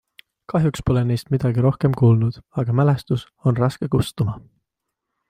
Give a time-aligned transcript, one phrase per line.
[0.51, 4.35] Kahjuks pole neist midagi rohkem kuulnud, aga mälestus on raske kustuma.